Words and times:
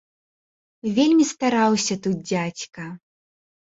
Вельмі 0.95 1.25
стараўся 1.33 1.99
тут 2.07 2.17
дзядзька. 2.33 2.91